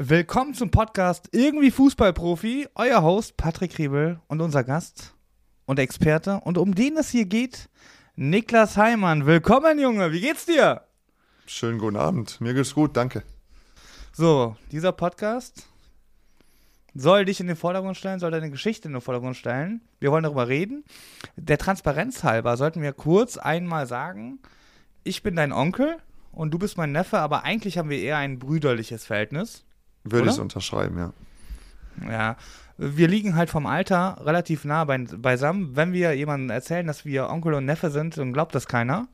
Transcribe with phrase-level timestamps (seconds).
[0.00, 2.68] Willkommen zum Podcast Irgendwie Fußballprofi.
[2.76, 5.16] Euer Host Patrick Riebel und unser Gast
[5.66, 6.40] und Experte.
[6.44, 7.68] Und um den es hier geht,
[8.14, 9.26] Niklas Heimann.
[9.26, 10.12] Willkommen, Junge.
[10.12, 10.82] Wie geht's dir?
[11.46, 12.40] Schönen guten Abend.
[12.40, 13.24] Mir geht's gut, danke.
[14.12, 15.66] So, dieser Podcast
[16.94, 19.80] soll dich in den Vordergrund stellen, soll deine Geschichte in den Vordergrund stellen.
[19.98, 20.84] Wir wollen darüber reden.
[21.34, 24.38] Der Transparenz halber sollten wir kurz einmal sagen,
[25.02, 25.96] ich bin dein Onkel
[26.30, 29.64] und du bist mein Neffe, aber eigentlich haben wir eher ein brüderliches Verhältnis.
[30.04, 31.12] Würde ich unterschreiben, ja.
[32.08, 32.36] Ja,
[32.76, 35.74] wir liegen halt vom Alter relativ nah bei, beisammen.
[35.74, 39.08] Wenn wir jemandem erzählen, dass wir Onkel und Neffe sind, dann glaubt das keiner.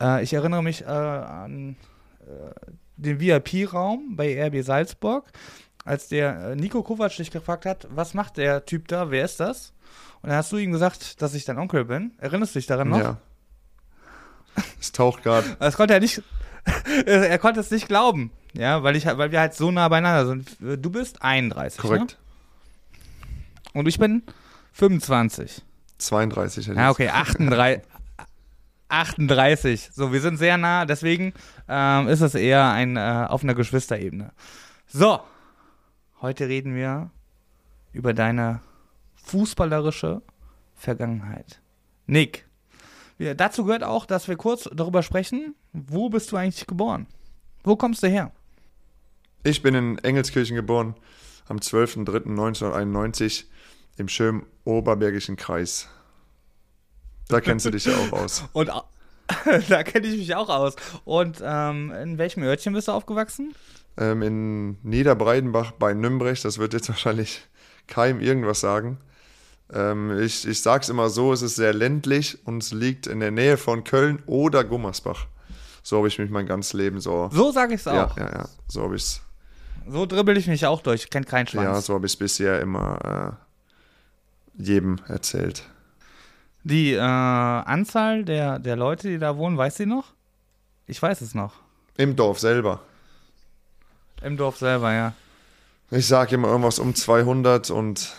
[0.00, 1.76] Äh, ich erinnere mich äh, an
[2.20, 5.30] äh, den VIP-Raum bei RB Salzburg,
[5.84, 9.40] als der äh, Nico Kovac dich gefragt hat, was macht der Typ da, wer ist
[9.40, 9.72] das?
[10.22, 12.12] Und dann hast du ihm gesagt, dass ich dein Onkel bin.
[12.18, 12.98] Erinnerst du dich daran noch?
[12.98, 13.16] Ja.
[14.80, 15.46] Es taucht gerade.
[15.58, 16.22] Das konnte er nicht.
[17.06, 18.30] er konnte es nicht glauben.
[18.52, 20.56] Ja, weil, ich, weil wir halt so nah beieinander sind.
[20.60, 21.80] Du bist 31.
[21.80, 22.18] Korrekt.
[22.92, 22.98] Ne?
[23.74, 24.22] Und ich bin
[24.72, 25.62] 25.
[25.98, 26.66] 32.
[26.68, 27.82] Ja, okay, 38.
[28.88, 29.90] 38.
[29.92, 31.32] So, wir sind sehr nah, deswegen
[31.68, 34.32] ähm, ist es eher ein, äh, auf einer Geschwisterebene.
[34.86, 35.20] So,
[36.20, 37.10] heute reden wir
[37.92, 38.60] über deine
[39.16, 40.22] fußballerische
[40.74, 41.60] Vergangenheit.
[42.06, 42.46] Nick,
[43.16, 47.06] wir, dazu gehört auch, dass wir kurz darüber sprechen, wo bist du eigentlich geboren?
[47.64, 48.30] Wo kommst du her?
[49.42, 50.94] Ich bin in Engelskirchen geboren,
[51.48, 53.44] am 12.03.1991
[53.98, 55.88] im schönen Oberbergischen Kreis.
[57.28, 58.44] Da kennst du dich ja auch aus.
[58.52, 58.70] Und
[59.68, 60.76] da kenne ich mich auch aus.
[61.04, 63.54] Und ähm, in welchem Örtchen bist du aufgewachsen?
[63.96, 66.44] Ähm, in Niederbreidenbach bei Nümbrecht.
[66.44, 67.42] Das wird jetzt wahrscheinlich
[67.86, 68.98] keinem irgendwas sagen.
[69.72, 73.20] Ähm, ich, ich sage es immer so, es ist sehr ländlich und es liegt in
[73.20, 75.26] der Nähe von Köln oder Gummersbach.
[75.84, 77.28] So habe ich mich mein ganzes Leben so.
[77.30, 78.16] So sage ich es auch.
[78.16, 78.48] Ja, ja, ja.
[78.66, 79.20] So habe ich es.
[79.86, 81.04] So dribbel ich mich auch durch.
[81.04, 81.64] Ich kenne keinen Schwanz.
[81.64, 83.36] Ja, so habe ich es bisher immer
[84.58, 85.62] äh, jedem erzählt.
[86.62, 90.14] Die äh, Anzahl der, der Leute, die da wohnen, weiß sie noch?
[90.86, 91.52] Ich weiß es noch.
[91.98, 92.80] Im Dorf selber.
[94.22, 95.12] Im Dorf selber, ja.
[95.90, 98.14] Ich sage immer irgendwas um 200 und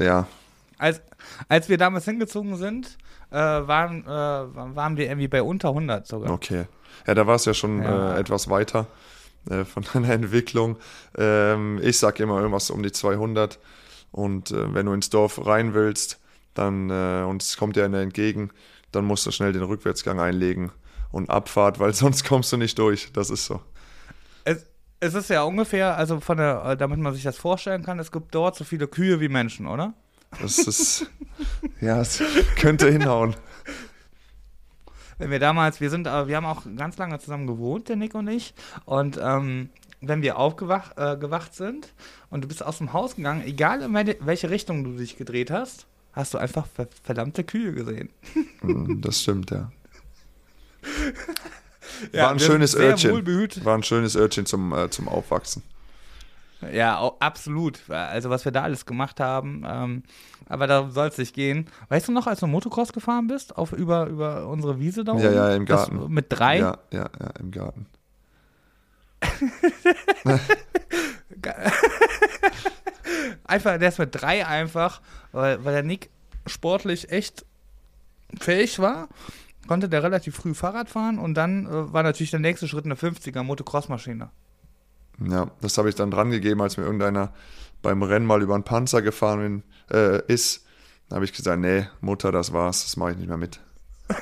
[0.00, 0.26] ja.
[0.78, 1.02] Als,
[1.48, 2.96] als wir damals hingezogen sind,
[3.32, 6.30] äh, waren, äh, waren wir irgendwie bei unter 100 sogar.
[6.32, 6.66] Okay.
[7.06, 8.16] Ja, da war es ja schon Ja.
[8.16, 8.86] Äh, etwas weiter
[9.50, 10.76] äh, von deiner Entwicklung.
[11.16, 13.58] Ähm, ich sage immer irgendwas um die 200
[14.10, 16.20] und äh, wenn du ins Dorf rein willst,
[16.54, 18.50] dann äh, und es kommt dir einer entgegen,
[18.92, 20.70] dann musst du schnell den Rückwärtsgang einlegen
[21.10, 23.10] und Abfahrt, weil sonst kommst du nicht durch.
[23.12, 23.60] Das ist so.
[24.44, 24.66] Es,
[25.00, 28.34] es ist ja ungefähr, also von der, damit man sich das vorstellen kann, es gibt
[28.34, 29.94] dort so viele Kühe wie Menschen, oder?
[30.40, 31.06] Das ist
[31.80, 32.22] ja, es
[32.56, 33.34] könnte hinhauen.
[35.18, 38.14] Wenn wir damals, wir sind, äh, wir haben auch ganz lange zusammen gewohnt, der Nick
[38.14, 38.54] und ich.
[38.86, 39.68] Und ähm,
[40.00, 41.92] wenn wir aufgewacht äh, gewacht sind
[42.30, 45.86] und du bist aus dem Haus gegangen, egal in welche- Richtung du dich gedreht hast,
[46.12, 48.08] hast du einfach ver verdammte Kühe gesehen.
[48.62, 49.70] Mm, Das stimmt, ja.
[52.12, 53.10] Ja, War ein schönes Örtchen.
[53.64, 55.62] War ein schönes Örtchen zum, äh, zum Aufwachsen.
[56.72, 57.80] Ja, absolut.
[57.90, 59.64] Also was wir da alles gemacht haben.
[59.66, 60.02] Ähm,
[60.48, 61.66] aber da soll es nicht gehen.
[61.88, 65.18] Weißt du noch, als du Motocross gefahren bist, auf, über, über unsere Wiese da Ja,
[65.28, 65.34] oben?
[65.36, 66.12] ja, im Das- Garten.
[66.12, 66.58] mit drei?
[66.58, 67.86] Ja, ja, ja, im Garten.
[73.44, 75.00] Einfach, der ist mit drei einfach,
[75.32, 76.10] weil, weil der Nick
[76.46, 77.44] sportlich echt
[78.40, 79.08] fähig war,
[79.66, 82.94] konnte der relativ früh Fahrrad fahren und dann äh, war natürlich der nächste Schritt eine
[82.94, 84.30] 50er Motocross-Maschine.
[85.18, 87.32] Ja, das habe ich dann dran gegeben, als mir irgendeiner
[87.82, 90.64] beim Rennen mal über einen Panzer gefahren bin, äh, ist.
[91.08, 93.60] Da habe ich gesagt, nee, Mutter, das war's, das mache ich nicht mehr mit.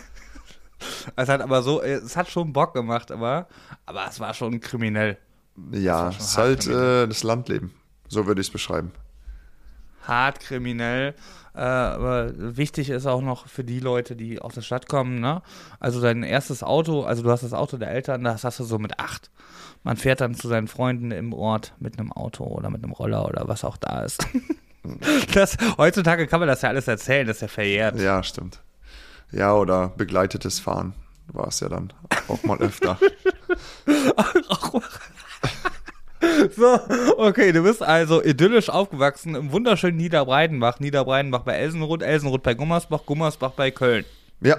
[1.15, 3.49] Es hat aber so, es hat schon Bock gemacht, aber,
[3.85, 5.19] aber es war schon kriminell.
[5.73, 7.75] Ja, es ist halt äh, das Landleben.
[8.09, 8.91] So würde ich es beschreiben.
[10.03, 11.15] Hart kriminell.
[11.55, 15.43] Äh, aber wichtig ist auch noch für die Leute, die aus der Stadt kommen, ne?
[15.81, 18.79] Also dein erstes Auto, also du hast das Auto der Eltern, das hast du so
[18.79, 19.31] mit acht.
[19.83, 23.27] Man fährt dann zu seinen Freunden im Ort mit einem Auto oder mit einem Roller
[23.27, 24.27] oder was auch da ist.
[25.35, 27.99] das, heutzutage kann man das ja alles erzählen, das ist ja verjährt.
[27.99, 28.61] Ja, stimmt.
[29.33, 30.95] Ja, oder begleitetes Fahren
[31.29, 31.93] war es ja dann
[32.29, 32.99] auch mal öfter.
[36.61, 36.79] So,
[37.17, 40.79] okay, du bist also idyllisch aufgewachsen im wunderschönen Niederbreidenbach.
[40.79, 44.05] Niederbreidenbach bei Elsenroth, Elsenroth bei Gummersbach, Gummersbach bei Köln.
[44.43, 44.59] ja,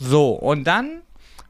[0.00, 1.02] So, und dann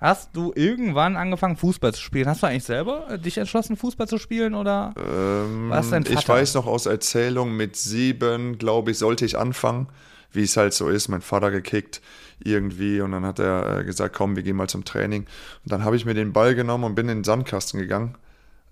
[0.02, 2.28] hast du irgendwann angefangen, Fußball zu spielen.
[2.28, 4.92] Hast du eigentlich selber äh, dich entschlossen, Fußball zu spielen oder?
[4.98, 9.86] ähm, Was dein ich weiß noch aus Erzählung, mit sieben, glaube ich, sollte ich anfangen.
[10.32, 12.02] wie es halt so ist, mein Vater gekickt
[12.44, 15.22] irgendwie und dann hat er äh, gesagt, komm, wir gehen mal zum Training.
[15.64, 18.14] Und dann habe ich mir den Ball genommen und bin in den Sandkasten gegangen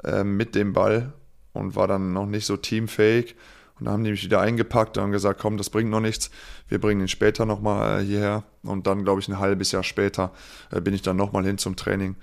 [0.04, 1.12] äh, mit dem Ball
[1.52, 3.36] und war dann noch nicht so teamfähig.
[3.78, 6.30] Und dann haben die mich wieder eingepackt und gesagt, komm, das bringt noch nichts.
[6.68, 8.44] Wir bringen ihn später nochmal äh, hierher.
[8.62, 10.32] Und dann, glaube ich, ein halbes Jahr später
[10.70, 12.16] äh, bin ich dann nochmal hin zum Training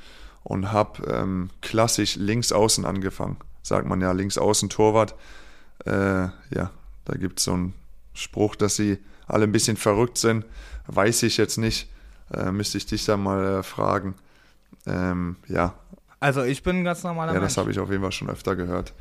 [0.44, 3.38] und habe ähm, klassisch links außen angefangen.
[3.64, 5.16] Sagt man ja, links außen Torwart.
[5.86, 6.72] Äh, ja,
[7.06, 7.74] da gibt es so einen
[8.14, 10.46] Spruch, dass sie alle ein bisschen verrückt sind.
[10.86, 11.90] Weiß ich jetzt nicht.
[12.34, 14.16] Äh, müsste ich dich da mal fragen.
[14.86, 15.74] Ähm, ja.
[16.20, 18.56] Also ich bin ein ganz normaler Ja, das habe ich auf jeden Fall schon öfter
[18.56, 18.94] gehört.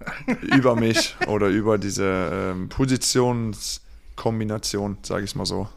[0.42, 5.68] über mich oder über diese ähm, Positionskombination, sage ich mal so.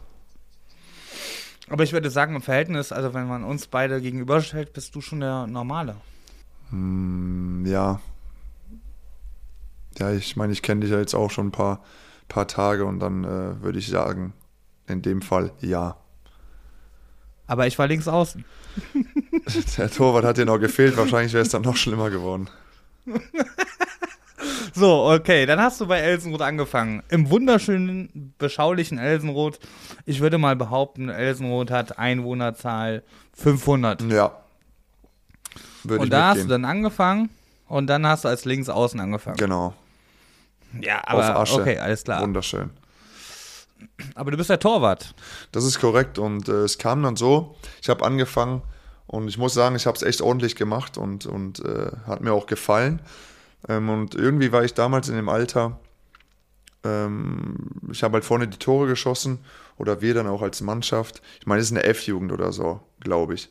[1.70, 5.20] Aber ich würde sagen, im Verhältnis, also wenn man uns beide gegenüberstellt, bist du schon
[5.20, 5.96] der Normale.
[6.70, 8.00] Hm, ja.
[9.98, 11.82] Ja, ich meine, ich kenne dich ja jetzt auch schon ein paar,
[12.28, 14.32] paar Tage und dann äh, würde ich sagen,
[14.86, 15.96] in dem Fall ja.
[17.46, 18.44] Aber ich war links außen.
[19.76, 22.48] Der Torwart hat dir noch gefehlt, wahrscheinlich wäre es dann noch schlimmer geworden.
[24.74, 27.02] So, okay, dann hast du bei Elsenroth angefangen.
[27.08, 29.58] Im wunderschönen, beschaulichen Elsenroth.
[30.04, 33.02] Ich würde mal behaupten, Elsenroth hat Einwohnerzahl
[33.34, 34.02] 500.
[34.02, 34.36] Ja.
[35.82, 36.62] Würde und da hast du mitgehen.
[36.62, 37.30] dann angefangen
[37.66, 39.36] und dann hast du als Linksaußen angefangen.
[39.36, 39.74] Genau.
[40.80, 41.60] Ja, Auf aber Asche.
[41.60, 42.22] okay, alles klar.
[42.22, 42.70] Wunderschön.
[44.14, 45.14] Aber du bist der Torwart.
[45.52, 48.62] Das ist korrekt und äh, es kam dann so, ich habe angefangen
[49.08, 52.32] und ich muss sagen, ich habe es echt ordentlich gemacht und, und äh, hat mir
[52.32, 53.00] auch gefallen.
[53.66, 55.80] Ähm, und irgendwie war ich damals in dem Alter,
[56.84, 57.56] ähm,
[57.90, 59.38] ich habe halt vorne die Tore geschossen
[59.78, 61.22] oder wir dann auch als Mannschaft.
[61.40, 63.50] Ich meine, es ist eine F-Jugend oder so, glaube ich.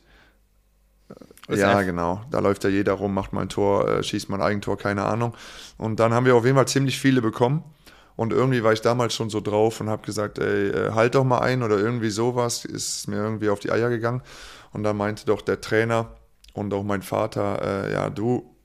[1.48, 1.86] Ist ja, F.
[1.86, 2.22] genau.
[2.30, 5.06] Da läuft ja jeder rum, macht mal ein Tor, äh, schießt mal ein Eigentor, keine
[5.06, 5.34] Ahnung.
[5.76, 7.64] Und dann haben wir auf jeden Fall ziemlich viele bekommen.
[8.18, 11.22] Und irgendwie war ich damals schon so drauf und habe gesagt, ey, äh, halt doch
[11.22, 12.64] mal ein oder irgendwie sowas.
[12.64, 14.22] Ist mir irgendwie auf die Eier gegangen.
[14.72, 16.16] Und dann meinte doch der Trainer
[16.52, 18.56] und auch mein Vater, äh, ja, du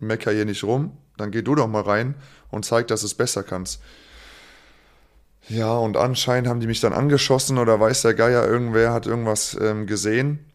[0.00, 2.16] mecker hier nicht rum, dann geh du doch mal rein
[2.50, 3.80] und zeig, dass du es besser kannst.
[5.48, 9.56] Ja, und anscheinend haben die mich dann angeschossen oder weiß der Geier, irgendwer hat irgendwas
[9.60, 10.46] ähm, gesehen.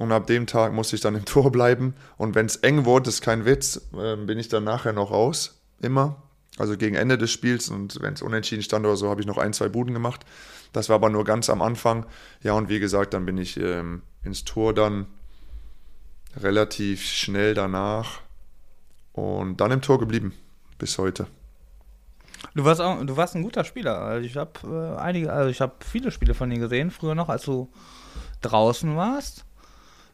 [0.00, 1.94] Und ab dem Tag musste ich dann im Tor bleiben.
[2.16, 5.60] Und wenn es eng wurde, ist kein Witz, ähm, bin ich dann nachher noch raus.
[5.80, 6.23] Immer.
[6.58, 7.68] Also gegen Ende des Spiels.
[7.68, 10.24] Und wenn es unentschieden stand oder so, habe ich noch ein, zwei Buden gemacht.
[10.72, 12.06] Das war aber nur ganz am Anfang.
[12.42, 15.06] Ja, und wie gesagt, dann bin ich ähm, ins Tor dann
[16.36, 18.20] relativ schnell danach.
[19.12, 20.32] Und dann im Tor geblieben.
[20.78, 21.26] Bis heute.
[22.54, 23.98] Du warst auch, du warst ein guter Spieler.
[24.00, 27.28] Also ich habe äh, einige, also ich habe viele Spiele von dir gesehen, früher noch,
[27.28, 27.68] als du
[28.42, 29.44] draußen warst.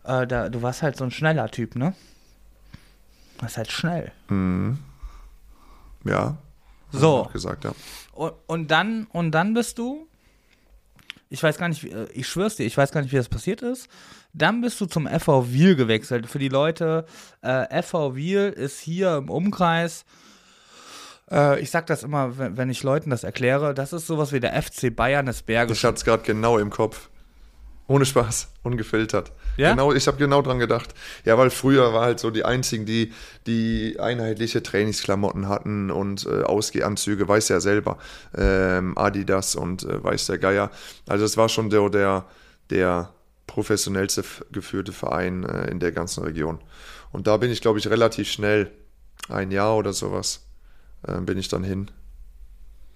[0.05, 1.95] Äh, da, du warst halt so ein schneller Typ, ne?
[3.37, 4.13] Du warst halt schnell.
[4.29, 4.79] Mhm.
[6.05, 6.39] Ja.
[6.93, 7.29] ich So.
[7.33, 7.73] gesagt, ja.
[8.13, 10.07] Und, und dann, und dann bist du,
[11.29, 13.63] ich weiß gar nicht, äh, ich schwör's dir, ich weiß gar nicht, wie das passiert
[13.63, 13.89] ist.
[14.33, 16.27] Dann bist du zum FV Wiel gewechselt.
[16.27, 17.05] Für die Leute,
[17.43, 20.05] äh, FV Wiel ist hier im Umkreis,
[21.31, 24.61] äh, ich sag das immer, wenn, ich Leuten das erkläre, das ist sowas wie der
[24.61, 25.83] FC Bayern des Ich Berges.
[25.85, 27.09] hatte es gerade genau im Kopf.
[27.91, 29.33] Ohne Spaß, ungefiltert.
[29.57, 29.71] Ja?
[29.71, 30.95] Genau, ich habe genau dran gedacht.
[31.25, 33.13] Ja, weil früher war halt so die einzigen, die
[33.49, 37.99] die einheitliche Trainingsklamotten hatten und äh, Ausgehanzüge, weiß ja selber,
[38.37, 40.71] ähm, Adidas und äh, weiß der Geier.
[41.09, 42.27] Also es war schon der, der,
[42.71, 43.13] der
[43.49, 44.23] professionellste
[44.53, 46.61] geführte Verein äh, in der ganzen Region.
[47.11, 48.71] Und da bin ich, glaube ich, relativ schnell,
[49.29, 50.47] ein Jahr oder sowas,
[51.09, 51.91] äh, bin ich dann hin.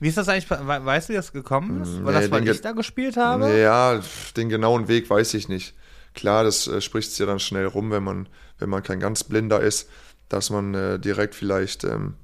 [0.05, 1.99] Wie ist das eigentlich, we- weißt du, wie das gekommen ist?
[1.99, 3.59] Mm, Weil nee, das, weil ich da gespielt habe?
[3.59, 4.03] Ja,
[4.37, 5.75] den genauen Weg weiß ich nicht.
[6.13, 9.25] Klar, das äh, spricht sich ja dann schnell rum, wenn man, wenn man kein ganz
[9.25, 9.89] Blinder ist,
[10.29, 12.17] dass man äh, direkt vielleicht ähm,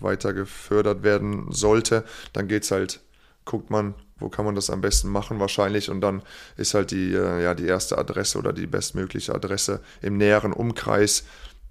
[0.00, 2.02] weiter gefördert werden sollte.
[2.32, 2.98] Dann geht's halt,
[3.44, 6.20] guckt man, wo kann man das am besten machen wahrscheinlich und dann
[6.56, 11.22] ist halt die, äh, ja, die erste Adresse oder die bestmögliche Adresse im näheren Umkreis,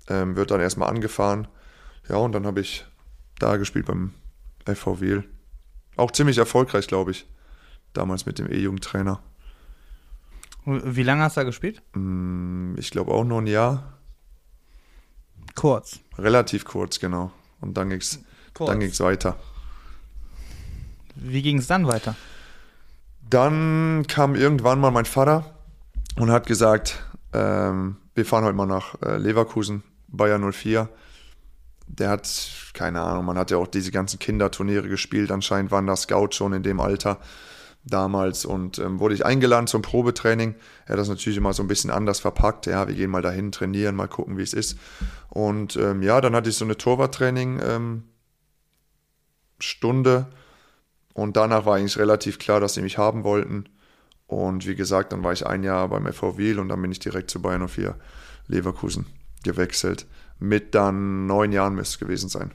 [0.07, 1.49] ähm, wird dann erstmal angefahren.
[2.07, 2.85] Ja, und dann habe ich
[3.39, 4.13] da gespielt beim
[4.65, 5.25] FV Wiel.
[5.95, 7.25] Auch ziemlich erfolgreich, glaube ich.
[7.93, 9.21] Damals mit dem E-Jugendtrainer.
[10.65, 11.81] Wie lange hast du da gespielt?
[11.93, 13.93] Mm, Ich glaube auch nur ein Jahr.
[15.55, 15.99] Kurz.
[16.17, 17.31] Relativ kurz, genau.
[17.61, 18.19] Und dann ging's,
[18.53, 18.69] Kurz.
[18.69, 19.37] dann ging's weiter.
[21.15, 22.15] Wie ging es dann weiter?
[23.29, 25.57] Dann kam irgendwann mal mein Vater
[26.15, 30.89] und hat gesagt, ähm, wir fahren heute mal nach äh, Leverkusen, Bayer 04.
[31.87, 32.27] Der hat,
[32.73, 35.31] keine Ahnung, man hat ja auch diese ganzen Kinderturniere gespielt.
[35.31, 37.19] Anscheinend waren da Scout schon in dem Alter
[37.85, 40.55] damals und ähm, wurde ich eingeladen zum Probetraining.
[40.85, 42.65] Er hat das natürlich immer so ein bisschen anders verpackt.
[42.65, 44.77] Ja, wir gehen mal dahin trainieren, mal gucken, wie es ist.
[45.29, 48.03] Und ähm, ja, dann hatte ich so eine Torwarttraining ähm,
[51.13, 53.69] und danach war eigentlich relativ klar, dass sie mich haben wollten.
[54.27, 56.99] Und wie gesagt, dann war ich ein Jahr beim FV Wiel und dann bin ich
[56.99, 57.95] direkt zu Bayern 04
[58.47, 59.05] Leverkusen
[59.43, 60.05] gewechselt.
[60.39, 62.51] Mit dann neun Jahren müsste es gewesen sein.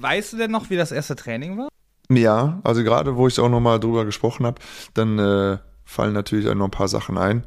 [0.00, 1.68] Weißt du denn noch, wie das erste Training war?
[2.10, 4.60] Ja, also gerade wo ich auch nochmal drüber gesprochen habe,
[4.94, 7.44] dann äh, fallen natürlich auch noch ein paar Sachen ein.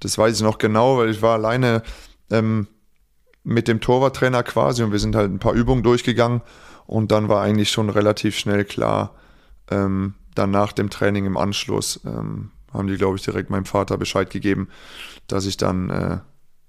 [0.00, 1.82] Das weiß ich noch genau, weil ich war alleine
[2.30, 2.68] ähm,
[3.44, 6.42] mit dem Torwarttrainer quasi und wir sind halt ein paar Übungen durchgegangen
[6.86, 9.14] und dann war eigentlich schon relativ schnell klar,
[9.70, 13.96] ähm, dann nach dem Training im Anschluss ähm, haben die, glaube ich, direkt meinem Vater
[13.98, 14.68] Bescheid gegeben,
[15.26, 16.18] dass ich dann äh,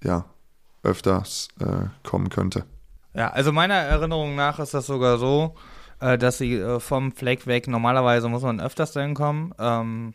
[0.02, 0.26] ja
[0.82, 2.64] öfters äh, kommen könnte.
[3.14, 5.54] Ja, also meiner Erinnerung nach ist das sogar so,
[6.00, 10.14] äh, dass sie äh, vom Fleck weg, normalerweise muss man öfters dahin kommen, ähm,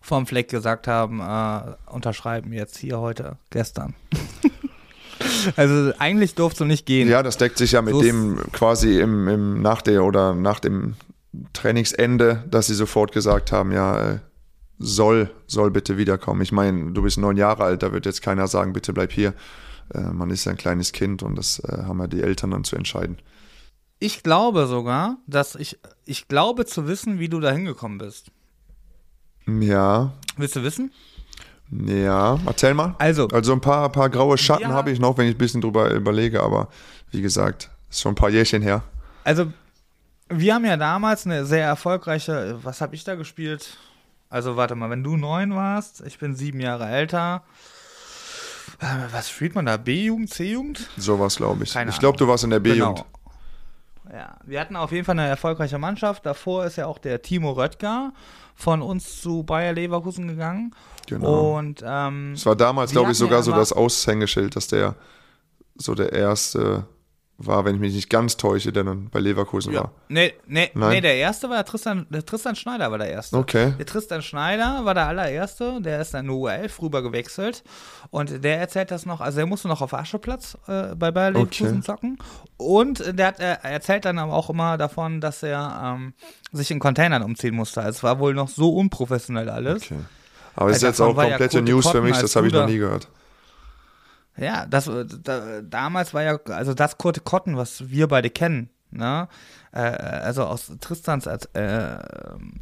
[0.00, 3.94] vom Fleck gesagt haben, äh, unterschreiben jetzt hier heute, gestern.
[5.56, 7.08] also eigentlich durfte du nicht gehen.
[7.08, 10.60] Ja, das deckt sich ja mit So dem quasi im, im nach der oder nach
[10.60, 10.96] dem
[11.52, 14.18] Trainingsende, dass sie sofort gesagt haben, ja, äh,
[14.78, 16.40] soll, soll bitte wiederkommen.
[16.42, 19.34] Ich meine, du bist neun Jahre alt, da wird jetzt keiner sagen, bitte bleib hier.
[19.92, 22.64] Äh, man ist ja ein kleines Kind und das äh, haben ja die Eltern dann
[22.64, 23.18] zu entscheiden.
[24.00, 28.30] Ich glaube sogar, dass ich, ich glaube zu wissen, wie du da hingekommen bist.
[29.46, 30.90] Ja, Willst du wissen?
[31.70, 32.94] ja, erzähl mal.
[32.98, 34.68] Also, Also ein paar, paar graue Schatten Ja.
[34.70, 36.68] habe ich noch, wenn ich ein bisschen drüber überlege, aber
[37.10, 38.82] wie gesagt, ist schon ein paar Jährchen her.
[39.24, 39.52] Also,
[40.28, 43.76] wir haben ja damals eine sehr erfolgreiche, was habe ich da gespielt?
[44.34, 47.44] Also, warte mal, wenn du neun warst, ich bin sieben Jahre älter.
[48.80, 49.76] Äh, Was spielt man da?
[49.76, 50.90] B-Jugend, C-Jugend?
[50.96, 51.72] Sowas, glaube ich.
[51.72, 53.04] Keine ich glaube, du warst in der B-Jugend.
[54.02, 54.12] Genau.
[54.12, 56.26] Ja, wir hatten auf jeden Fall eine erfolgreiche Mannschaft.
[56.26, 58.12] Davor ist ja auch der Timo Röttger
[58.56, 60.74] von uns zu Bayer Leverkusen gegangen.
[61.06, 61.56] Genau.
[61.56, 64.96] Und ähm, Es war damals, glaube ich, sogar so das Aushängeschild, dass der
[65.76, 66.88] so der erste
[67.36, 69.92] war, wenn ich mich nicht ganz täusche, der dann bei Leverkusen ja, war.
[70.08, 70.90] nee, nee, Nein?
[70.90, 73.36] nee, der erste war der Tristan, der Tristan Schneider war der erste.
[73.36, 73.74] Okay.
[73.76, 77.64] Der Tristan Schneider war der allererste, der ist dann nur U11 rüber gewechselt
[78.10, 81.78] und der erzählt das noch, also er musste noch auf Ascheplatz äh, bei Bayer Leverkusen
[81.78, 81.80] Okay.
[81.82, 82.18] zocken
[82.56, 86.14] und der hat, er erzählt dann aber auch immer davon, dass er ähm,
[86.52, 87.80] sich in Containern umziehen musste.
[87.80, 89.82] Also es war wohl noch so unprofessionell alles.
[89.82, 89.98] okay.
[90.56, 92.78] Aber es ist jetzt auch ja komplette News für mich, das habe ich noch nie
[92.78, 93.08] gehört.
[94.36, 98.68] Ja, das äh, da, damals war ja, also das Kurt Cotton, was wir beide kennen,
[98.90, 99.28] ne?
[99.72, 101.38] Äh, also aus Tristans äh,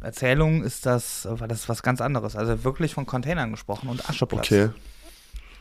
[0.01, 2.35] Erzählung ist das, war das was ganz anderes.
[2.35, 4.45] Also wirklich von Containern gesprochen und Ascheplatz.
[4.45, 4.69] Okay,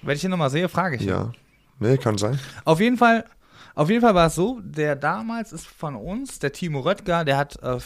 [0.03, 1.09] Wenn ich ihn nochmal sehe, frage ich ihn.
[1.09, 1.33] ja.
[1.79, 2.39] Nee, kann sein.
[2.65, 3.25] Auf jeden Fall,
[3.75, 7.37] auf jeden Fall war es so, der damals ist von uns, der Timo Röttger, der
[7.37, 7.81] hat äh, äh,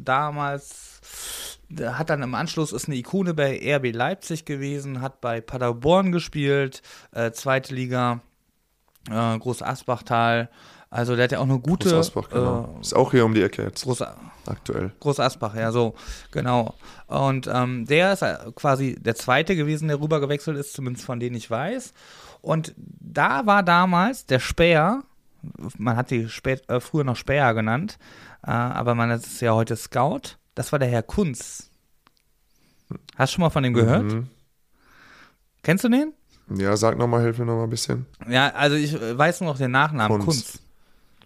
[0.00, 6.12] damals, hat dann im Anschluss, ist eine Ikone bei RB Leipzig gewesen, hat bei Paderborn
[6.12, 8.20] gespielt, äh, zweite Liga,
[9.08, 10.50] äh, Groß Asbachtal.
[10.90, 11.88] Also der hat ja auch eine gute.
[11.88, 12.74] Groß Asbach, genau.
[12.76, 14.02] Äh, ist auch hier um die Ecke jetzt, Groß,
[14.46, 14.92] aktuell.
[14.98, 15.94] Groß Asbach, ja, so,
[16.32, 16.74] genau.
[17.06, 21.20] Und ähm, der ist äh, quasi der zweite gewesen, der rüber gewechselt ist, zumindest von
[21.20, 21.94] denen ich weiß.
[22.42, 25.04] Und da war damals der Speer,
[25.78, 27.98] man hat die spät, äh, früher noch Speer genannt,
[28.44, 31.70] äh, aber man ist ja heute Scout, das war der Herr Kunz.
[33.16, 34.04] Hast du schon mal von dem gehört?
[34.04, 34.28] Mhm.
[35.62, 36.12] Kennst du den?
[36.56, 38.06] Ja, sag nochmal, hilf mir nochmal ein bisschen.
[38.28, 40.26] Ja, also ich weiß nur noch den Nachnamen, Kunz.
[40.52, 40.58] Kunz.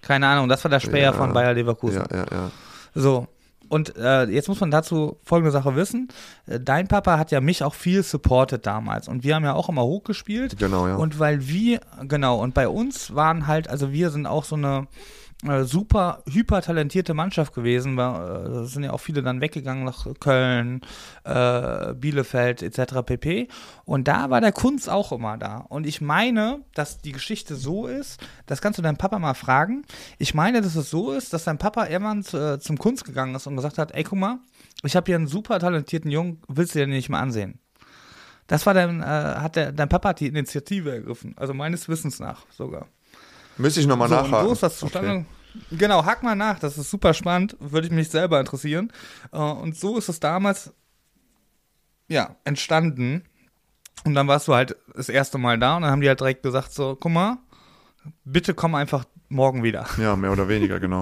[0.02, 1.12] Keine Ahnung, das war der Speer Ja.
[1.14, 2.04] von Bayer Leverkusen.
[2.10, 2.50] Ja, ja, ja.
[2.94, 3.26] So.
[3.70, 6.08] Und äh, jetzt muss man dazu folgende Sache wissen.
[6.46, 9.08] Äh, Dein Papa hat ja mich auch viel supportet damals.
[9.08, 10.58] Und wir haben ja auch immer hochgespielt.
[10.58, 10.96] Genau, ja.
[10.96, 14.86] Und weil wir, genau, und bei uns waren halt, also wir sind auch so eine
[15.48, 17.98] äh, super hypertalentierte Mannschaft gewesen.
[17.98, 20.80] Äh, sind ja auch viele dann weggegangen nach Köln,
[21.24, 23.02] äh, Bielefeld etc.
[23.04, 23.48] pp.
[23.84, 25.58] Und da war der Kunst auch immer da.
[25.68, 29.82] Und ich meine, dass die Geschichte so ist, das kannst du deinem Papa mal fragen.
[30.18, 33.34] Ich meine, dass es so ist, dass dein Papa irgendwann zu, äh, zum Kunst gegangen
[33.34, 34.38] ist und gesagt hat, ey, guck mal,
[34.82, 37.58] ich habe hier einen super talentierten Jungen, willst du den nicht mal ansehen?
[38.46, 42.20] Das war dein, äh, hat der, dein Papa hat die Initiative ergriffen, also meines Wissens
[42.20, 42.88] nach sogar.
[43.58, 44.46] Müsste ich nochmal So, nachhaken.
[44.46, 45.26] so ist das zustande.
[45.70, 48.92] Genau, hack mal nach, das ist super spannend, würde ich mich selber interessieren.
[49.32, 50.72] Äh, und so ist es damals,
[52.08, 53.22] ja, entstanden.
[54.04, 56.42] Und dann warst du halt das erste Mal da und dann haben die halt direkt
[56.42, 57.38] gesagt so, guck mal,
[58.24, 59.86] bitte komm einfach morgen wieder.
[59.98, 60.92] Ja, mehr oder weniger, genau.